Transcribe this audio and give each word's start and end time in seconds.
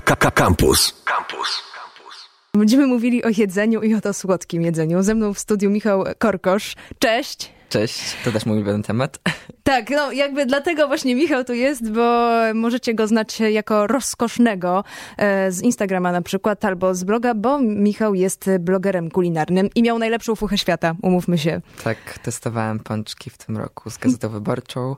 Campus. 0.00 0.94
Campus. 1.04 1.62
Będziemy 2.54 2.86
mówili 2.86 3.24
o 3.24 3.28
jedzeniu 3.36 3.82
i 3.82 3.94
o 3.94 4.00
to 4.00 4.14
słodkim 4.14 4.62
jedzeniu. 4.62 5.02
Ze 5.02 5.14
mną 5.14 5.34
w 5.34 5.38
studiu 5.38 5.70
Michał 5.70 6.04
Korkosz. 6.18 6.74
Cześć! 6.98 7.57
Cześć, 7.68 8.16
to 8.24 8.32
też 8.32 8.46
mój 8.46 8.56
ulubiony 8.56 8.82
temat. 8.82 9.18
Tak, 9.62 9.90
no 9.90 10.12
jakby 10.12 10.46
dlatego 10.46 10.88
właśnie 10.88 11.14
Michał 11.14 11.44
tu 11.44 11.52
jest, 11.52 11.90
bo 11.90 12.30
możecie 12.54 12.94
go 12.94 13.06
znać 13.06 13.40
jako 13.40 13.86
rozkosznego 13.86 14.84
e, 15.16 15.52
z 15.52 15.62
Instagrama 15.62 16.12
na 16.12 16.22
przykład 16.22 16.64
albo 16.64 16.94
z 16.94 17.04
bloga, 17.04 17.34
bo 17.34 17.58
Michał 17.58 18.14
jest 18.14 18.50
blogerem 18.60 19.10
kulinarnym 19.10 19.68
i 19.74 19.82
miał 19.82 19.98
najlepszą 19.98 20.34
fuchę 20.34 20.58
świata, 20.58 20.94
umówmy 21.02 21.38
się. 21.38 21.60
Tak, 21.84 22.18
testowałem 22.22 22.80
pączki 22.80 23.30
w 23.30 23.38
tym 23.38 23.56
roku 23.56 23.90
z 23.90 23.98
Gazetą 23.98 24.28
Wyborczą. 24.28 24.96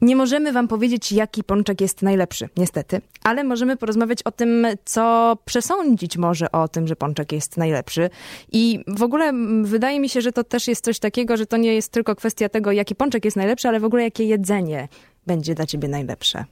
Nie 0.00 0.16
możemy 0.16 0.52
wam 0.52 0.68
powiedzieć, 0.68 1.12
jaki 1.12 1.44
pączek 1.44 1.80
jest 1.80 2.02
najlepszy, 2.02 2.48
niestety, 2.56 3.00
ale 3.24 3.44
możemy 3.44 3.76
porozmawiać 3.76 4.22
o 4.22 4.30
tym, 4.30 4.66
co 4.84 5.36
przesądzić 5.44 6.16
może 6.16 6.52
o 6.52 6.68
tym, 6.68 6.86
że 6.86 6.96
pączek 6.96 7.32
jest 7.32 7.56
najlepszy. 7.56 8.10
I 8.52 8.84
w 8.86 9.02
ogóle 9.02 9.32
wydaje 9.62 10.00
mi 10.00 10.08
się, 10.08 10.20
że 10.20 10.32
to 10.32 10.44
też 10.44 10.68
jest 10.68 10.84
coś 10.84 10.98
takiego, 10.98 11.36
że 11.36 11.46
to 11.46 11.56
nie 11.56 11.74
jest 11.74 11.92
tylko 11.92 12.01
kwestia 12.04 12.48
tego, 12.48 12.72
jaki 12.72 12.94
pączek 12.94 13.24
jest 13.24 13.36
najlepszy, 13.36 13.68
ale 13.68 13.80
w 13.80 13.84
ogóle 13.84 14.02
jakie 14.02 14.24
jedzenie 14.24 14.88
będzie 15.26 15.54
dla 15.54 15.66
ciebie 15.66 15.88
najlepsze. 15.88 16.44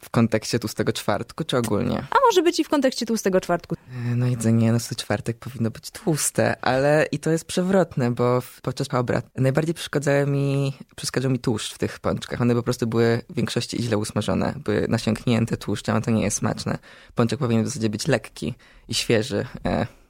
W 0.00 0.10
kontekście 0.10 0.58
tłustego 0.58 0.92
czwartku, 0.92 1.44
czy 1.44 1.56
ogólnie? 1.56 1.98
A 1.98 2.16
może 2.26 2.42
być 2.42 2.60
i 2.60 2.64
w 2.64 2.68
kontekście 2.68 3.06
tłustego 3.06 3.40
czwartku. 3.40 3.74
E, 3.74 4.14
no 4.16 4.26
jedzenie 4.26 4.72
na 4.72 4.78
czwartek 4.96 5.38
powinno 5.38 5.70
być 5.70 5.90
tłuste, 5.90 6.64
ale 6.64 7.06
i 7.12 7.18
to 7.18 7.30
jest 7.30 7.44
przewrotne, 7.44 8.10
bo 8.10 8.42
podczas 8.62 8.94
obrad 8.94 9.26
najbardziej 9.36 9.74
przeszkadzały 9.74 10.26
mi, 10.26 10.72
przeszkadzał 10.96 11.30
mi 11.30 11.38
tłuszcz 11.38 11.74
w 11.74 11.78
tych 11.78 11.98
pączkach. 11.98 12.40
One 12.40 12.54
po 12.54 12.62
prostu 12.62 12.86
były 12.86 13.22
w 13.30 13.34
większości 13.34 13.82
źle 13.82 13.98
usmażone, 13.98 14.54
były 14.64 14.86
nasiąknięte 14.88 15.56
tłuszczem, 15.56 15.96
a 15.96 16.00
to 16.00 16.10
nie 16.10 16.22
jest 16.22 16.36
smaczne. 16.36 16.78
Pączek 17.14 17.38
powinien 17.38 17.64
w 17.64 17.68
zasadzie 17.68 17.90
być 17.90 18.08
lekki 18.08 18.54
i 18.88 18.94
świeży. 18.94 19.46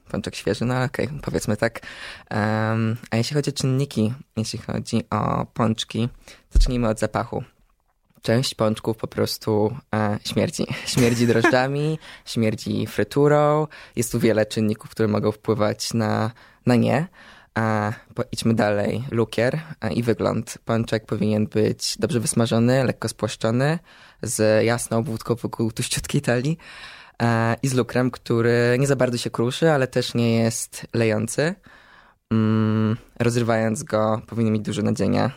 Pączek 0.09 0.35
świeży, 0.35 0.65
no 0.65 0.83
okej, 0.83 1.07
okay, 1.07 1.19
powiedzmy 1.21 1.57
tak. 1.57 1.79
Um, 2.31 2.97
a 3.11 3.17
jeśli 3.17 3.35
chodzi 3.35 3.49
o 3.49 3.53
czynniki, 3.53 4.13
jeśli 4.37 4.59
chodzi 4.59 5.03
o 5.09 5.45
pączki, 5.45 6.09
zacznijmy 6.51 6.89
od 6.89 6.99
zapachu. 6.99 7.43
Część 8.21 8.55
pączków 8.55 8.97
po 8.97 9.07
prostu 9.07 9.75
e, 9.95 10.19
śmierdzi. 10.25 10.65
Śmierdzi 10.93 11.27
drożdżami, 11.27 11.99
śmierdzi 12.25 12.87
fryturą. 12.87 13.67
Jest 13.95 14.11
tu 14.11 14.19
wiele 14.19 14.45
czynników, 14.45 14.89
które 14.89 15.07
mogą 15.07 15.31
wpływać 15.31 15.93
na, 15.93 16.31
na 16.65 16.75
nie. 16.75 17.07
A 17.59 17.93
idźmy 18.31 18.53
dalej. 18.53 19.03
Lukier 19.11 19.59
i 19.95 20.03
wygląd. 20.03 20.57
Pączek 20.65 21.05
powinien 21.05 21.47
być 21.47 21.95
dobrze 21.99 22.19
wysmażony, 22.19 22.83
lekko 22.83 23.09
spłaszczony, 23.09 23.79
z 24.21 24.65
jasną 24.65 24.97
obwódką 24.97 25.35
wokół 25.35 25.71
tuściutkiej 25.71 26.21
talii 26.21 26.57
i 27.63 27.67
z 27.67 27.73
lukrem, 27.73 28.11
który 28.11 28.77
nie 28.79 28.87
za 28.87 28.95
bardzo 28.95 29.17
się 29.17 29.29
kruszy, 29.29 29.71
ale 29.71 29.87
też 29.87 30.13
nie 30.13 30.35
jest 30.35 30.87
lejący. 30.93 31.55
Mm, 32.31 32.97
rozrywając 33.19 33.83
go 33.83 34.21
powinien 34.27 34.53
mieć 34.53 34.63
dużo 34.63 34.81
nadzienia 34.81 35.31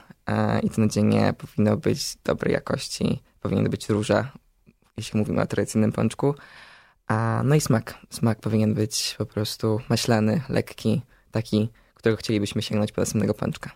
i 0.62 0.70
to 0.70 0.80
nadzienie 0.80 1.34
powinno 1.38 1.76
być 1.76 2.16
dobrej 2.24 2.52
jakości, 2.54 3.22
powinien 3.40 3.70
być 3.70 3.88
róża, 3.88 4.32
jeśli 4.96 5.18
mówimy 5.18 5.42
o 5.42 5.46
tradycyjnym 5.46 5.92
pączku. 5.92 6.34
A, 7.06 7.42
no 7.44 7.54
i 7.54 7.60
smak. 7.60 7.94
Smak 8.10 8.40
powinien 8.40 8.74
być 8.74 9.14
po 9.18 9.26
prostu 9.26 9.80
maślany, 9.88 10.42
lekki, 10.48 11.02
taki, 11.30 11.68
którego 12.02 12.16
chcielibyśmy 12.18 12.62
sięgnąć 12.62 12.92
po 12.92 13.00
następnego 13.00 13.34
pączka. 13.34 13.70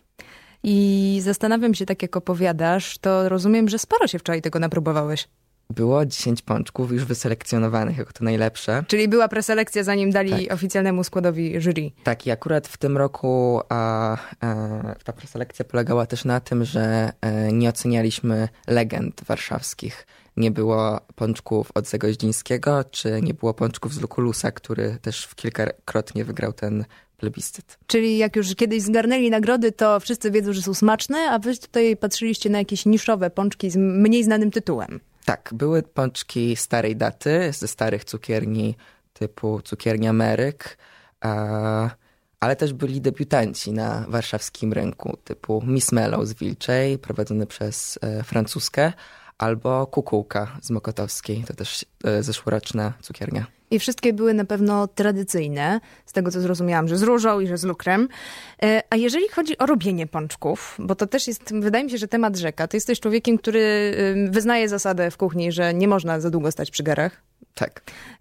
I 0.62 1.18
zastanawiam 1.22 1.74
się, 1.74 1.86
tak 1.86 2.02
jak 2.02 2.16
opowiadasz, 2.16 2.98
to 2.98 3.28
rozumiem, 3.28 3.68
że 3.68 3.78
sporo 3.78 4.06
się 4.06 4.18
wczoraj 4.18 4.42
tego 4.42 4.58
napróbowałeś. 4.58 5.28
Było 5.70 6.06
10 6.06 6.42
pączków 6.42 6.92
już 6.92 7.04
wyselekcjonowanych 7.04 7.98
jako 7.98 8.12
to 8.12 8.24
najlepsze. 8.24 8.84
Czyli 8.88 9.08
była 9.08 9.28
preselekcja, 9.28 9.82
zanim 9.82 10.10
dali 10.10 10.46
tak. 10.46 10.54
oficjalnemu 10.54 11.04
składowi 11.04 11.60
jury. 11.60 11.90
Tak, 12.04 12.26
i 12.26 12.30
akurat 12.30 12.68
w 12.68 12.76
tym 12.76 12.96
roku 12.96 13.60
a, 13.68 14.16
a, 14.40 14.54
ta 15.04 15.12
preselekcja 15.12 15.64
polegała 15.64 16.06
też 16.06 16.24
na 16.24 16.40
tym, 16.40 16.64
że 16.64 17.12
e, 17.20 17.52
nie 17.52 17.68
ocenialiśmy 17.68 18.48
legend 18.66 19.24
warszawskich. 19.24 20.06
Nie 20.36 20.50
było 20.50 21.00
pączków 21.14 21.70
od 21.74 21.88
Zagoździńskiego, 21.88 22.84
czy 22.90 23.20
nie 23.22 23.34
było 23.34 23.54
pączków 23.54 23.94
z 23.94 24.00
Lukulusa, 24.00 24.50
który 24.50 24.98
też 25.02 25.24
w 25.24 25.34
kilkakrotnie 25.34 26.24
wygrał 26.24 26.52
ten 26.52 26.84
plebiscyt. 27.16 27.78
Czyli 27.86 28.18
jak 28.18 28.36
już 28.36 28.54
kiedyś 28.54 28.82
zgarnęli 28.82 29.30
nagrody, 29.30 29.72
to 29.72 30.00
wszyscy 30.00 30.30
wiedzą, 30.30 30.52
że 30.52 30.62
są 30.62 30.74
smaczne, 30.74 31.30
a 31.30 31.38
wy 31.38 31.56
tutaj 31.56 31.96
patrzyliście 31.96 32.50
na 32.50 32.58
jakieś 32.58 32.86
niszowe 32.86 33.30
pączki 33.30 33.70
z 33.70 33.76
mniej 33.76 34.24
znanym 34.24 34.50
tytułem. 34.50 35.00
Tak, 35.24 35.50
były 35.54 35.82
pączki 35.82 36.56
starej 36.56 36.96
daty, 36.96 37.52
ze 37.52 37.68
starych 37.68 38.04
cukierni 38.04 38.74
typu 39.12 39.60
cukiernia 39.62 40.12
Meryk, 40.12 40.78
ale 42.40 42.56
też 42.56 42.72
byli 42.72 43.00
debiutanci 43.00 43.72
na 43.72 44.04
warszawskim 44.08 44.72
rynku 44.72 45.16
typu 45.24 45.62
Miss 45.66 45.92
Mellow 45.92 46.26
z 46.26 46.34
Wilczej, 46.34 46.98
prowadzony 46.98 47.46
przez 47.46 47.98
e, 48.02 48.22
francuskę, 48.22 48.92
albo 49.38 49.86
Kukułka 49.86 50.58
z 50.62 50.70
Mokotowskiej, 50.70 51.44
to 51.46 51.54
też 51.54 51.84
e, 52.04 52.22
zeszłoroczna 52.22 52.92
cukiernia. 53.02 53.46
I 53.70 53.78
wszystkie 53.78 54.12
były 54.12 54.34
na 54.34 54.44
pewno 54.44 54.88
tradycyjne, 54.88 55.80
z 56.06 56.12
tego 56.12 56.30
co 56.30 56.40
zrozumiałam, 56.40 56.88
że 56.88 56.96
z 56.96 57.02
różą 57.02 57.40
i 57.40 57.46
że 57.46 57.58
z 57.58 57.64
lukrem. 57.64 58.08
E, 58.62 58.82
a 58.90 58.96
jeżeli 58.96 59.28
chodzi 59.28 59.58
o 59.58 59.66
robienie 59.66 60.06
pączków, 60.06 60.76
bo 60.78 60.94
to 60.94 61.06
też 61.06 61.26
jest, 61.26 61.54
wydaje 61.60 61.84
mi 61.84 61.90
się, 61.90 61.98
że 61.98 62.08
temat 62.08 62.36
rzeka. 62.36 62.68
Ty 62.68 62.76
jesteś 62.76 63.00
człowiekiem, 63.00 63.38
który 63.38 63.94
wyznaje 64.30 64.68
zasadę 64.68 65.10
w 65.10 65.16
kuchni, 65.16 65.52
że 65.52 65.74
nie 65.74 65.88
można 65.88 66.20
za 66.20 66.30
długo 66.30 66.52
stać 66.52 66.70
przy 66.70 66.82
garach. 66.82 67.22
Tak, 67.54 67.80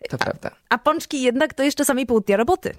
to 0.10 0.16
a, 0.16 0.18
prawda. 0.18 0.52
A 0.70 0.78
pączki 0.78 1.22
jednak 1.22 1.54
to 1.54 1.64
jeszcze 1.64 1.86
samej 1.86 2.06
pół 2.06 2.22
dnia 2.22 2.38
roboty. 2.38 2.76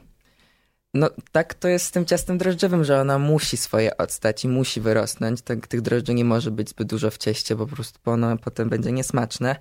No 0.95 1.11
tak 1.33 1.55
to 1.55 1.69
jest 1.69 1.87
z 1.87 1.91
tym 1.91 2.07
ciastem 2.07 2.39
drożdżowym, 2.39 2.85
że 2.85 3.01
ona 3.01 3.19
musi 3.19 3.57
swoje 3.57 3.97
odstać 3.97 4.45
i 4.45 4.49
musi 4.49 4.81
wyrosnąć. 4.81 5.43
Tak, 5.43 5.67
tych 5.67 5.81
drożdży 5.81 6.15
nie 6.15 6.25
może 6.25 6.51
być 6.51 6.69
zbyt 6.69 6.89
dużo 6.89 7.11
w 7.11 7.19
cieście, 7.19 7.57
bo 7.57 7.67
po 7.67 7.75
prostu 7.75 8.01
ono 8.05 8.37
potem 8.37 8.69
będzie 8.69 8.93
niesmaczne. 8.93 9.57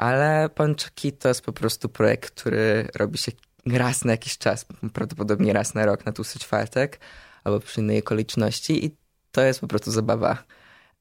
Ale 0.00 0.48
pączki 0.48 1.12
to 1.12 1.28
jest 1.28 1.42
po 1.42 1.52
prostu 1.52 1.88
projekt, 1.88 2.40
który 2.40 2.88
robi 2.94 3.18
się 3.18 3.32
raz 3.66 4.04
na 4.04 4.12
jakiś 4.12 4.38
czas, 4.38 4.66
prawdopodobnie 4.92 5.52
raz 5.52 5.74
na 5.74 5.86
rok, 5.86 6.06
na 6.06 6.12
tłusty 6.12 6.38
czwartek, 6.38 7.00
albo 7.44 7.60
przy 7.60 7.80
innej 7.80 7.98
okoliczności 7.98 8.86
i 8.86 8.96
to 9.32 9.42
jest 9.42 9.60
po 9.60 9.66
prostu 9.66 9.90
zabawa. 9.90 10.44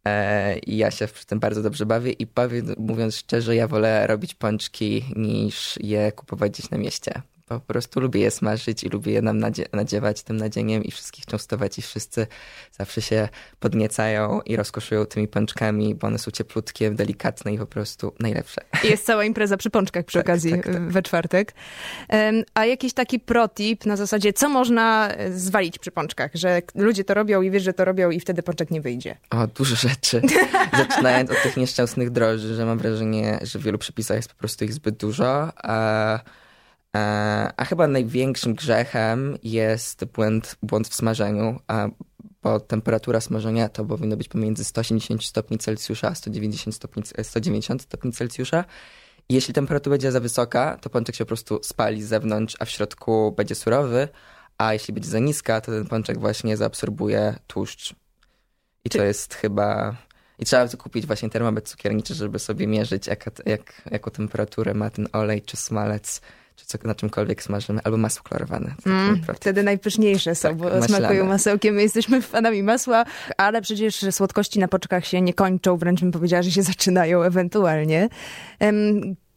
E, 0.05 0.59
I 0.59 0.77
ja 0.77 0.91
się 0.91 1.07
przy 1.07 1.25
tym 1.25 1.39
bardzo 1.39 1.61
dobrze 1.63 1.85
bawię 1.85 2.11
i 2.11 2.25
bawię, 2.25 2.61
mówiąc 2.77 3.15
szczerze, 3.15 3.55
ja 3.55 3.67
wolę 3.67 4.07
robić 4.07 4.35
pączki 4.35 5.05
niż 5.15 5.79
je 5.81 6.11
kupować 6.11 6.51
gdzieś 6.51 6.69
na 6.69 6.77
mieście 6.77 7.21
po 7.49 7.59
prostu 7.73 7.99
lubię 7.99 8.21
je 8.21 8.31
smażyć 8.31 8.83
i 8.83 8.89
lubię 8.89 9.11
je 9.11 9.21
nam 9.21 9.39
nadzie 9.39 9.65
nadziewać 9.73 10.23
tym 10.23 10.37
nadzieniem 10.37 10.83
i 10.83 10.91
wszystkich 10.91 11.25
częstować 11.25 11.77
i 11.79 11.81
wszyscy 11.81 12.27
zawsze 12.71 13.01
się 13.01 13.29
podniecają 13.59 14.41
i 14.41 14.55
rozkoszują 14.55 15.05
tymi 15.05 15.27
pączkami, 15.27 15.95
bo 15.95 16.07
one 16.07 16.17
są 16.17 16.31
cieplutkie, 16.31 16.91
delikatne 16.91 17.53
i 17.53 17.57
po 17.57 17.65
prostu 17.65 18.13
najlepsze. 18.19 18.61
Jest 18.83 19.05
cała 19.05 19.23
impreza 19.23 19.57
przy 19.57 19.69
pączkach 19.69 20.05
przy 20.05 20.17
tak, 20.17 20.25
okazji 20.25 20.51
tak, 20.51 20.65
tak. 20.65 20.89
we 20.89 21.01
czwartek. 21.01 21.53
A 22.53 22.65
jakiś 22.65 22.93
taki 22.93 23.19
protip 23.19 23.85
na 23.85 23.95
zasadzie, 23.95 24.33
co 24.33 24.49
można 24.49 25.09
e, 25.09 25.31
zwalić 25.31 25.79
przy 25.79 25.91
pączkach, 25.91 26.31
że 26.33 26.61
ludzie 26.75 27.03
to 27.03 27.13
robią 27.13 27.41
i 27.41 27.51
wiesz, 27.51 27.63
że 27.63 27.73
to 27.73 27.85
robią 27.85 28.09
i 28.09 28.19
wtedy 28.19 28.43
pączek 28.43 28.71
nie 28.71 28.81
wyjdzie? 28.81 29.17
O, 29.29 29.47
dużo 29.47 29.75
rzeczy. 29.75 30.21
Zaczynając 30.77 31.31
od 31.31 31.43
tych 31.43 31.57
nieszczęsnych 31.57 32.09
droży, 32.09 32.55
że 32.55 32.65
mam 32.65 32.77
wrażenie, 32.77 33.39
że 33.41 33.59
w 33.59 33.63
wielu 33.63 33.77
przepisach 33.77 34.17
jest 34.17 34.29
po 34.29 34.35
prostu 34.35 34.65
ich 34.65 34.73
zbyt 34.73 34.95
dużo, 34.95 35.51
a 35.55 36.19
a 37.57 37.65
chyba 37.65 37.87
największym 37.87 38.53
grzechem 38.53 39.37
jest 39.43 40.05
błąd, 40.05 40.55
błąd 40.63 40.87
w 40.87 40.93
smażeniu, 40.93 41.59
bo 42.43 42.59
temperatura 42.59 43.21
smażenia 43.21 43.69
to 43.69 43.85
powinno 43.85 44.17
być 44.17 44.27
pomiędzy 44.27 44.63
180 44.63 45.23
stopni 45.23 45.57
Celsjusza 45.57 46.07
a 46.07 46.15
190 46.15 46.75
stopni, 46.75 47.03
190 47.23 47.81
stopni 47.81 48.11
Celsjusza. 48.11 48.65
I 49.29 49.33
jeśli 49.33 49.53
temperatura 49.53 49.93
będzie 49.93 50.11
za 50.11 50.19
wysoka, 50.19 50.77
to 50.81 50.89
pączek 50.89 51.15
się 51.15 51.25
po 51.25 51.27
prostu 51.27 51.59
spali 51.63 52.03
z 52.03 52.07
zewnątrz, 52.07 52.55
a 52.59 52.65
w 52.65 52.69
środku 52.69 53.31
będzie 53.37 53.55
surowy, 53.55 54.07
a 54.57 54.73
jeśli 54.73 54.93
będzie 54.93 55.09
za 55.09 55.19
niska, 55.19 55.61
to 55.61 55.71
ten 55.71 55.85
pączek 55.85 56.19
właśnie 56.19 56.57
zaabsorbuje 56.57 57.35
tłuszcz. 57.47 57.95
I 58.85 58.89
Czy... 58.89 58.97
to 58.97 59.03
jest 59.03 59.33
chyba... 59.33 59.95
I 60.39 60.45
trzeba 60.45 60.67
kupić 60.67 61.05
właśnie 61.05 61.29
termometr 61.29 61.69
cukierniczy, 61.69 62.15
żeby 62.15 62.39
sobie 62.39 62.67
mierzyć, 62.67 63.07
jak, 63.07 63.25
jak, 63.45 63.81
jaką 63.91 64.11
temperaturę 64.11 64.73
ma 64.73 64.89
ten 64.89 65.07
olej 65.13 65.41
czy 65.41 65.57
smalec 65.57 66.21
czy 66.59 66.65
co, 66.65 66.77
na 66.83 66.95
czymkolwiek 66.95 67.43
smażymy, 67.43 67.79
albo 67.83 67.97
masło 67.97 68.23
klarowane. 68.23 68.75
Mm, 68.85 69.21
wtedy 69.35 69.63
najpyszniejsze 69.63 70.35
są, 70.35 70.49
tak, 70.49 70.57
bo 70.57 70.63
maślane. 70.63 70.87
smakują 70.87 71.25
masełkiem. 71.25 71.75
My 71.75 71.81
jesteśmy 71.81 72.21
fanami 72.21 72.63
masła, 72.63 73.05
ale 73.37 73.61
przecież 73.61 74.05
słodkości 74.11 74.59
na 74.59 74.67
poczkach 74.67 75.05
się 75.05 75.21
nie 75.21 75.33
kończą, 75.33 75.77
wręcz 75.77 76.01
bym 76.01 76.11
powiedziała, 76.11 76.43
że 76.43 76.51
się 76.51 76.63
zaczynają 76.63 77.21
ewentualnie. 77.21 78.09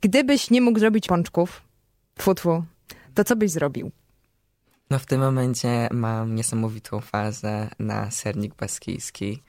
Gdybyś 0.01 0.51
nie 0.51 0.61
mógł 0.61 0.79
zrobić 0.79 1.07
pączków, 1.07 1.63
futwu, 2.19 2.65
to 3.15 3.25
co 3.25 3.37
byś 3.37 3.51
zrobił? 3.51 3.91
No 4.91 4.99
w 4.99 5.07
tym 5.07 5.21
momencie 5.21 5.89
mam 5.91 6.35
niesamowitą 6.35 7.01
fazę 7.01 7.69
na 7.79 8.11
sernik 8.11 8.55
baskijski. 8.55 9.43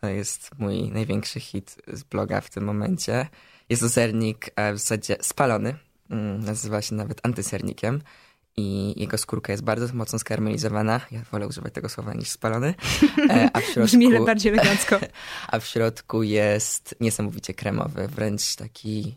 To 0.00 0.06
jest 0.06 0.50
mój 0.58 0.90
największy 0.90 1.40
hit 1.40 1.76
z 1.92 2.02
bloga 2.02 2.40
w 2.40 2.50
tym 2.50 2.64
momencie. 2.64 3.26
Jest 3.68 3.82
to 3.82 3.88
sernik 3.88 4.50
e, 4.56 4.72
w 4.72 4.78
zasadzie 4.78 5.16
spalony, 5.20 5.74
nazywa 6.38 6.82
się 6.82 6.94
nawet 6.94 7.20
antysernikiem 7.22 8.02
i 8.56 8.94
jego 9.00 9.18
skórka 9.18 9.52
jest 9.52 9.64
bardzo 9.64 9.94
mocno 9.94 10.18
skarmelizowana. 10.18 11.00
Ja 11.10 11.22
wolę 11.32 11.48
używać 11.48 11.72
tego 11.72 11.88
słowa 11.88 12.14
niż 12.14 12.28
spalony. 12.28 12.74
E, 13.30 13.50
a 13.52 13.60
w 13.60 13.64
środku, 13.72 13.82
Brzmi 13.84 14.24
bardziej 14.26 14.52
elegancko. 14.52 14.98
A 15.52 15.58
w 15.60 15.66
środku 15.66 16.22
jest 16.22 16.94
niesamowicie 17.00 17.54
kremowy, 17.54 18.08
wręcz 18.08 18.56
taki 18.56 19.16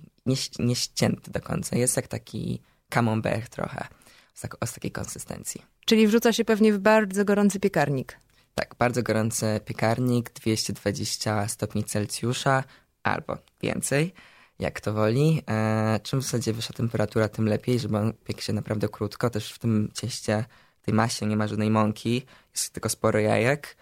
nieścięty 0.60 1.32
do 1.32 1.42
końca. 1.42 1.78
Jest 1.78 1.96
jak 1.96 2.08
taki 2.08 2.62
camembert 2.90 3.50
trochę, 3.50 3.88
z, 4.34 4.42
tak, 4.42 4.58
z 4.66 4.74
takiej 4.74 4.92
konsystencji. 4.92 5.62
Czyli 5.86 6.08
wrzuca 6.08 6.34
się 6.34 6.46
pewnie 6.46 6.74
w 6.74 6.80
bardzo 6.80 7.26
gorący 7.26 7.60
piekarnik. 7.60 8.18
Tak, 8.56 8.76
bardzo 8.80 9.04
gorący 9.04 9.60
piekarnik, 9.66 10.30
220 10.30 11.48
stopni 11.48 11.84
Celsjusza 11.84 12.64
albo 13.04 13.38
więcej 13.62 14.14
jak 14.60 14.82
to 14.82 14.94
woli. 14.94 15.42
E, 15.50 16.00
czym 16.04 16.20
w 16.20 16.24
zasadzie 16.24 16.54
wyższa 16.54 16.74
temperatura, 16.74 17.30
tym 17.30 17.46
lepiej, 17.46 17.80
żeby 17.80 17.98
on 17.98 18.14
piekł 18.14 18.42
się 18.42 18.54
naprawdę 18.54 18.90
krótko. 18.90 19.30
Też 19.30 19.54
w 19.54 19.60
tym 19.60 19.92
cieście, 19.94 20.46
tej 20.82 20.94
masie 20.94 21.26
nie 21.26 21.38
ma 21.38 21.48
żadnej 21.48 21.70
mąki, 21.70 22.26
jest 22.54 22.74
tylko 22.74 22.90
sporo 22.90 23.20
jajek, 23.20 23.78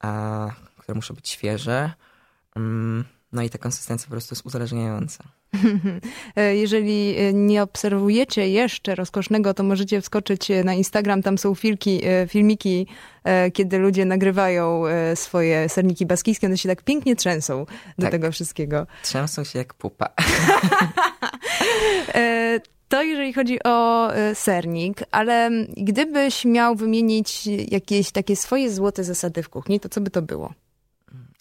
a, 0.00 0.50
które 0.78 0.94
muszą 0.94 1.14
być 1.14 1.28
świeże. 1.28 1.92
Mm, 2.56 3.04
no 3.32 3.42
i 3.42 3.50
ta 3.50 3.58
konsystencja 3.58 4.06
po 4.06 4.10
prostu 4.10 4.34
jest 4.34 4.46
uzależniająca. 4.46 5.24
E, 6.36 6.56
jeżeli 6.56 7.16
e, 7.18 7.32
nie 7.32 7.62
obserwujecie 7.62 8.48
jeszcze 8.48 8.94
rozkosznego, 8.94 9.54
to 9.54 9.62
możecie 9.62 10.00
wskoczyć 10.00 10.50
e, 10.50 10.64
na 10.64 10.74
Instagram. 10.74 11.22
Tam 11.22 11.38
są 11.38 11.54
filki, 11.54 12.00
filmiki, 12.28 12.86
kiedy 13.52 13.78
ludzie 13.78 14.04
nagrywają 14.04 14.82
swoje 15.14 15.68
serniki 15.68 16.06
baskijskie. 16.06 16.46
One 16.46 16.58
się 16.58 16.68
tak 16.68 16.82
pięknie 16.82 17.16
trzęsą 17.16 17.66
do 17.98 18.02
tak. 18.02 18.10
tego 18.10 18.32
wszystkiego. 18.32 18.86
Trzęsą 19.02 19.44
się 19.44 19.58
jak 19.58 19.74
pupa. 19.74 20.08
To 22.88 23.02
jeżeli 23.02 23.32
chodzi 23.32 23.62
o 23.64 24.08
sernik, 24.34 25.02
ale 25.10 25.50
gdybyś 25.76 26.44
miał 26.44 26.76
wymienić 26.76 27.46
jakieś 27.46 28.10
takie 28.10 28.36
swoje 28.36 28.72
złote 28.72 29.04
zasady 29.04 29.42
w 29.42 29.48
kuchni, 29.48 29.80
to 29.80 29.88
co 29.88 30.00
by 30.00 30.10
to 30.10 30.22
było? 30.22 30.52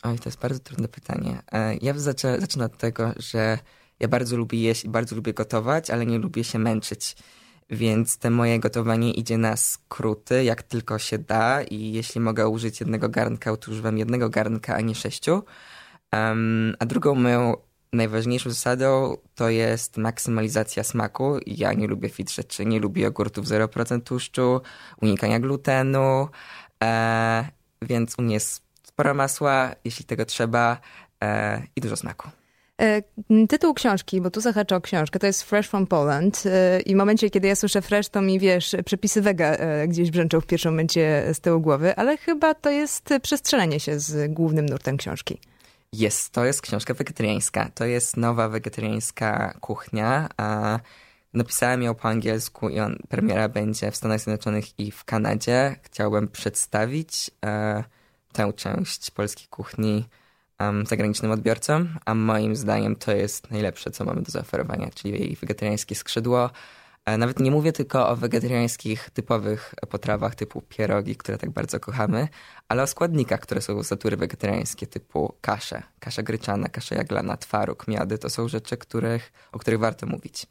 Oj, 0.04 0.20
to 0.20 0.30
jest 0.30 0.40
bardzo 0.40 0.60
trudne 0.60 0.88
pytanie. 0.88 1.42
Ja 1.82 1.94
zacznę, 1.94 2.42
zacznę 2.42 2.66
od 2.66 2.78
tego, 2.78 3.14
że 3.18 3.58
ja 4.02 4.08
bardzo 4.08 4.38
lubię 4.38 4.62
jeść 4.62 4.86
i 4.86 4.90
bardzo 4.90 5.16
lubię 5.16 5.34
gotować, 5.34 5.90
ale 5.90 6.06
nie 6.06 6.20
lubię 6.20 6.44
się 6.44 6.60
męczyć. 6.60 7.16
Więc 7.70 8.18
te 8.18 8.30
moje 8.30 8.60
gotowanie 8.60 9.12
idzie 9.12 9.38
na 9.38 9.58
skróty, 9.58 10.44
jak 10.44 10.64
tylko 10.64 11.00
się 11.00 11.18
da 11.18 11.64
i 11.64 11.92
jeśli 11.92 12.22
mogę 12.22 12.48
użyć 12.48 12.80
jednego 12.80 13.10
garnka, 13.10 13.58
to 13.58 13.72
używam 13.72 13.98
jednego 13.98 14.30
garnka, 14.30 14.76
a 14.76 14.82
nie 14.82 14.96
sześciu. 14.96 15.44
Um, 16.14 16.76
a 16.80 16.86
drugą 16.86 17.16
moją 17.16 17.56
najważniejszą 17.94 18.50
zasadą 18.50 19.18
to 19.36 19.50
jest 19.50 19.98
maksymalizacja 19.98 20.84
smaku. 20.84 21.40
Ja 21.46 21.74
nie 21.74 21.88
lubię 21.88 22.10
fit 22.10 22.32
rzeczy, 22.32 22.66
nie 22.66 22.80
lubię 22.80 23.04
jogurtów 23.04 23.46
0% 23.46 24.02
tłuszczu, 24.02 24.62
unikania 25.02 25.40
glutenu, 25.40 26.28
e, 26.84 27.50
więc 27.82 28.16
u 28.20 28.22
mnie 28.22 28.34
jest 28.34 28.64
sporo 28.84 29.14
masła, 29.14 29.76
jeśli 29.86 30.06
tego 30.06 30.26
trzeba 30.26 30.78
e, 31.24 31.64
i 31.76 31.82
dużo 31.82 31.96
smaku. 31.96 32.41
E, 32.82 33.02
tytuł 33.48 33.74
książki, 33.74 34.22
bo 34.22 34.32
tu 34.32 34.42
zahaczę 34.42 34.76
o 34.76 34.82
książkę, 34.82 35.20
to 35.20 35.28
jest 35.28 35.44
Fresh 35.44 35.70
from 35.70 35.88
Poland 35.88 36.44
e, 36.46 36.80
i 36.80 36.94
w 36.94 36.98
momencie, 36.98 37.30
kiedy 37.30 37.48
ja 37.48 37.56
słyszę 37.56 37.82
fresh, 37.82 38.10
to 38.10 38.22
mi, 38.22 38.40
wiesz, 38.40 38.76
przepisy 38.86 39.22
wega 39.22 39.46
e, 39.46 39.88
gdzieś 39.88 40.12
brzęczą 40.12 40.42
w 40.42 40.46
pierwszym 40.46 40.72
momencie 40.72 41.24
z 41.34 41.40
tyłu 41.40 41.60
głowy, 41.60 41.96
ale 41.96 42.18
chyba 42.18 42.54
to 42.54 42.70
jest 42.70 43.10
przestrzelenie 43.22 43.80
się 43.80 44.00
z 44.00 44.34
głównym 44.34 44.66
nurtem 44.66 44.98
książki. 44.98 45.40
Jest, 45.94 46.30
to 46.30 46.46
jest 46.46 46.62
książka 46.62 46.94
wegetariańska. 46.94 47.70
To 47.76 47.86
jest 47.86 48.18
nowa 48.18 48.50
wegetariańska 48.50 49.54
kuchnia. 49.62 50.30
A 50.38 50.80
napisałem 51.34 51.84
ją 51.84 51.96
po 51.96 52.10
angielsku 52.10 52.70
i 52.70 52.80
on, 52.80 52.96
premiera 53.10 53.50
będzie 53.50 53.92
w 53.92 53.96
Stanach 53.96 54.20
Zjednoczonych 54.20 54.80
i 54.80 54.92
w 54.92 55.04
Kanadzie. 55.04 55.76
Chciałbym 55.84 56.28
przedstawić 56.28 57.32
e, 57.46 57.84
tę 58.34 58.54
część 58.56 59.12
polskiej 59.12 59.48
kuchni 59.48 60.06
um, 60.68 60.86
zagranicznym 60.86 61.32
odbiorcom, 61.32 61.90
a 62.06 62.16
moim 62.16 62.56
zdaniem 62.56 62.96
to 62.96 63.12
jest 63.12 63.52
najlepsze, 63.52 63.92
co 63.92 64.06
mamy 64.06 64.22
do 64.22 64.32
zaoferowania, 64.32 64.90
czyli 64.96 65.20
jej 65.20 65.36
wegetariańskie 65.36 65.96
skrzydło. 65.96 66.50
E, 67.06 67.18
nawet 67.18 67.40
nie 67.40 67.52
mówię 67.52 67.72
tylko 67.72 68.10
o 68.10 68.16
wegetariańskich 68.16 69.10
typowych 69.10 69.76
potrawach 69.90 70.36
typu 70.36 70.62
pierogi, 70.62 71.16
które 71.16 71.38
tak 71.38 71.50
bardzo 71.50 71.80
kochamy, 71.80 72.28
ale 72.70 72.84
o 72.84 72.88
składnikach, 72.88 73.40
które 73.40 73.62
są 73.62 73.84
z 73.84 73.92
natury 73.92 74.18
wegetariańskie 74.18 74.88
typu 74.88 75.34
kasze, 75.42 75.84
kasza 76.00 76.24
gryczana, 76.24 76.68
kasza 76.68 76.96
jaglana, 76.96 77.38
twaróg, 77.38 77.88
miady. 77.88 78.18
To 78.18 78.30
są 78.30 78.48
rzeczy, 78.48 78.78
których, 78.78 79.32
o 79.52 79.60
których 79.60 79.80
warto 79.80 80.08
mówić. 80.08 80.48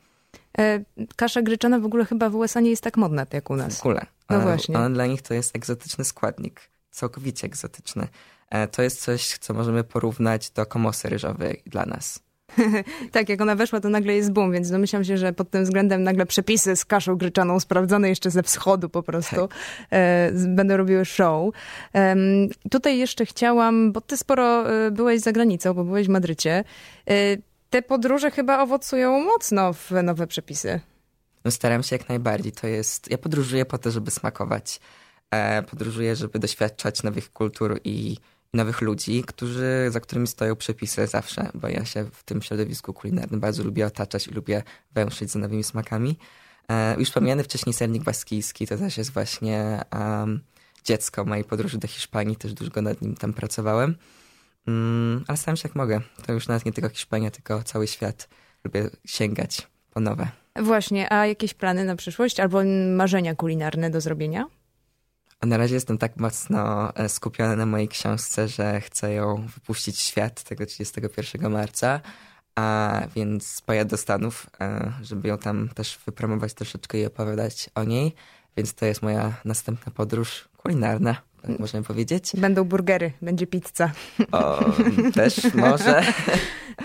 E, 0.58 0.84
kasza 1.16 1.42
gryczana 1.42 1.80
w 1.80 1.84
ogóle 1.84 2.04
chyba 2.04 2.30
w 2.30 2.34
USA 2.34 2.60
nie 2.60 2.70
jest 2.70 2.82
tak 2.82 2.96
modna 2.96 3.26
jak 3.32 3.50
u 3.50 3.56
nas. 3.56 3.76
W 3.76 3.80
ogóle. 3.80 4.06
No 4.30 4.36
e, 4.36 4.40
właśnie. 4.40 4.76
Ona 4.76 4.90
dla 4.90 5.06
nich 5.06 5.22
to 5.22 5.34
jest 5.34 5.56
egzotyczny 5.56 6.04
składnik. 6.04 6.60
Całkowicie 6.90 7.46
egzotyczny. 7.46 8.08
E, 8.50 8.68
to 8.68 8.82
jest 8.82 9.00
coś, 9.00 9.38
co 9.38 9.54
możemy 9.54 9.84
porównać 9.84 10.50
do 10.50 10.66
komosy 10.66 11.08
ryżowej 11.08 11.62
dla 11.66 11.86
nas. 11.86 12.20
tak, 13.12 13.28
jak 13.28 13.40
ona 13.40 13.54
weszła, 13.54 13.80
to 13.80 13.88
nagle 13.88 14.14
jest 14.14 14.32
boom, 14.32 14.52
więc 14.52 14.70
domyślam 14.70 15.04
się, 15.04 15.18
że 15.18 15.32
pod 15.32 15.50
tym 15.50 15.64
względem 15.64 16.02
nagle 16.02 16.26
przepisy 16.26 16.76
z 16.76 16.84
kaszą 16.84 17.16
gryczaną, 17.16 17.60
sprawdzone 17.60 18.08
jeszcze 18.08 18.30
ze 18.30 18.42
wschodu 18.42 18.88
po 18.88 19.02
prostu, 19.02 19.48
tak. 19.48 19.58
e, 19.90 20.30
będą 20.48 20.76
robiły 20.76 21.04
show. 21.04 21.54
E, 21.94 22.16
tutaj 22.70 22.98
jeszcze 22.98 23.26
chciałam, 23.26 23.92
bo 23.92 24.00
ty 24.00 24.16
sporo 24.16 24.72
e, 24.72 24.90
byłeś 24.90 25.20
za 25.20 25.32
granicą, 25.32 25.74
bo 25.74 25.84
byłeś 25.84 26.06
w 26.06 26.10
Madrycie. 26.10 26.64
E, 27.10 27.14
te 27.70 27.82
podróże 27.82 28.30
chyba 28.30 28.62
owocują 28.62 29.24
mocno 29.24 29.72
w 29.72 29.90
nowe 30.02 30.26
przepisy. 30.26 30.80
No 31.44 31.50
staram 31.50 31.82
się 31.82 31.96
jak 31.96 32.08
najbardziej. 32.08 32.52
To 32.52 32.66
jest, 32.66 33.10
ja 33.10 33.18
podróżuję 33.18 33.64
po 33.64 33.78
to, 33.78 33.90
żeby 33.90 34.10
smakować. 34.10 34.80
E, 35.30 35.62
podróżuję, 35.62 36.16
żeby 36.16 36.38
doświadczać 36.38 37.02
nowych 37.02 37.32
kultur 37.32 37.80
i 37.84 38.16
nowych 38.54 38.80
ludzi, 38.80 39.24
którzy, 39.26 39.86
za 39.90 40.00
którymi 40.00 40.26
stoją 40.26 40.56
przepisy 40.56 41.06
zawsze, 41.06 41.50
bo 41.54 41.68
ja 41.68 41.84
się 41.84 42.04
w 42.12 42.22
tym 42.22 42.42
środowisku 42.42 42.92
kulinarnym 42.92 43.40
bardzo 43.40 43.64
lubię 43.64 43.86
otaczać 43.86 44.26
i 44.26 44.30
lubię 44.30 44.62
węszyć 44.94 45.30
za 45.30 45.38
nowymi 45.38 45.64
smakami. 45.64 46.18
E, 46.68 46.96
już 46.98 47.08
wspomniany 47.08 47.42
wcześniej 47.42 47.72
sernik 47.72 48.02
baskijski 48.02 48.66
to 48.66 48.76
też 48.76 48.98
jest 48.98 49.12
właśnie 49.12 49.82
um, 49.92 50.40
dziecko 50.84 51.24
mojej 51.24 51.44
podróży 51.44 51.78
do 51.78 51.88
Hiszpanii, 51.88 52.36
też 52.36 52.54
dużo 52.54 52.82
nad 52.82 53.02
nim 53.02 53.14
tam 53.16 53.32
pracowałem. 53.32 53.96
Um, 54.66 55.24
ale 55.28 55.38
staram 55.38 55.56
się 55.56 55.68
jak 55.68 55.76
mogę. 55.76 56.00
To 56.26 56.32
już 56.32 56.48
nawet 56.48 56.64
nie 56.64 56.72
tylko 56.72 56.88
Hiszpania, 56.88 57.30
tylko 57.30 57.62
cały 57.62 57.86
świat. 57.86 58.28
Lubię 58.64 58.90
sięgać 59.06 59.68
po 59.90 60.00
nowe. 60.00 60.28
Właśnie, 60.56 61.12
a 61.12 61.26
jakieś 61.26 61.54
plany 61.54 61.84
na 61.84 61.96
przyszłość 61.96 62.40
albo 62.40 62.58
marzenia 62.96 63.34
kulinarne 63.34 63.90
do 63.90 64.00
zrobienia? 64.00 64.46
A 65.40 65.46
na 65.46 65.56
razie 65.56 65.74
jestem 65.74 65.98
tak 65.98 66.16
mocno 66.16 66.92
e, 66.94 67.08
skupiony 67.08 67.56
na 67.56 67.66
mojej 67.66 67.88
książce, 67.88 68.48
że 68.48 68.80
chcę 68.80 69.12
ją 69.12 69.46
wypuścić 69.54 69.96
w 69.96 70.00
świat 70.00 70.42
tego 70.42 70.66
31 70.66 71.52
marca. 71.52 72.00
A 72.54 73.00
więc 73.14 73.62
pojadę 73.62 73.90
do 73.90 73.96
Stanów, 73.96 74.46
e, 74.60 74.92
żeby 75.02 75.28
ją 75.28 75.38
tam 75.38 75.68
też 75.68 75.98
wypromować 76.06 76.54
troszeczkę 76.54 76.98
i 76.98 77.06
opowiadać 77.06 77.70
o 77.74 77.84
niej. 77.84 78.14
Więc 78.56 78.74
to 78.74 78.86
jest 78.86 79.02
moja 79.02 79.32
następna 79.44 79.92
podróż 79.92 80.48
kulinarna, 80.56 81.16
tak 81.42 81.58
możemy 81.58 81.84
powiedzieć. 81.84 82.32
Będą 82.34 82.64
burgery, 82.64 83.12
będzie 83.22 83.46
pizza. 83.46 83.92
O, 84.32 84.64
też 85.14 85.40
może. 85.54 86.02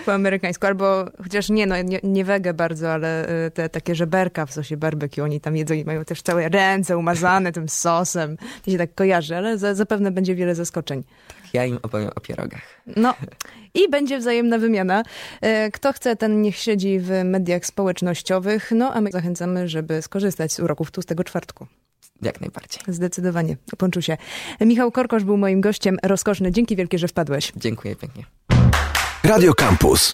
Po 0.06 0.14
amerykańsku, 0.14 0.66
albo 0.66 1.04
chociaż 1.22 1.48
nie, 1.48 1.66
no 1.66 1.82
nie, 1.82 2.00
nie 2.02 2.24
wege 2.24 2.54
bardzo, 2.54 2.92
ale 2.92 3.28
y, 3.46 3.50
te 3.50 3.68
takie 3.68 3.94
żeberka 3.94 4.46
w 4.46 4.52
sosie 4.52 4.76
barbecue, 4.76 5.22
oni 5.22 5.40
tam 5.40 5.56
jedzą 5.56 5.74
i 5.74 5.84
mają 5.84 6.04
też 6.04 6.22
całe 6.22 6.48
ręce 6.48 6.96
umazane 6.96 7.52
tym 7.52 7.68
sosem. 7.68 8.36
To 8.64 8.70
się 8.70 8.78
tak 8.78 8.94
kojarzy, 8.94 9.36
ale 9.36 9.58
za, 9.58 9.74
zapewne 9.74 10.10
będzie 10.10 10.34
wiele 10.34 10.54
zaskoczeń. 10.54 11.02
Tak, 11.28 11.54
ja 11.54 11.64
im 11.64 11.78
opowiem 11.82 12.10
o 12.14 12.20
pierogach. 12.20 12.62
No 12.96 13.14
i 13.74 13.90
będzie 13.90 14.18
wzajemna 14.18 14.58
wymiana. 14.58 15.02
Y, 15.66 15.70
kto 15.72 15.92
chce, 15.92 16.16
ten 16.16 16.42
niech 16.42 16.56
siedzi 16.56 16.98
w 17.00 17.10
mediach 17.24 17.66
społecznościowych, 17.66 18.72
no 18.74 18.94
a 18.94 19.00
my 19.00 19.10
zachęcamy, 19.10 19.68
żeby 19.68 20.02
skorzystać 20.02 20.52
z 20.52 20.60
uroków 20.60 20.90
tłustego 20.90 21.24
czwartku. 21.24 21.66
Jak 22.22 22.40
najbardziej. 22.40 22.82
Zdecydowanie, 22.88 23.56
się. 24.00 24.16
Michał 24.60 24.90
Korkosz 24.90 25.24
był 25.24 25.36
moim 25.36 25.60
gościem. 25.60 25.98
Rozkoszny. 26.02 26.52
Dzięki 26.52 26.76
wielkie, 26.76 26.98
że 26.98 27.08
wpadłeś. 27.08 27.52
Dziękuję 27.56 27.96
pięknie. 27.96 28.24
Radio 29.26 29.54
Campus. 29.54 30.12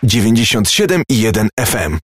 97 0.00 1.02
i 1.08 1.26
1 1.26 1.48
FM 1.56 1.96